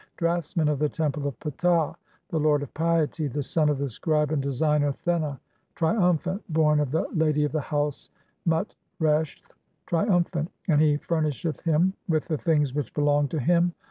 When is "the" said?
0.79-0.89, 2.29-2.39, 3.27-3.43, 3.77-3.87, 6.89-7.05, 7.51-7.61, 12.27-12.37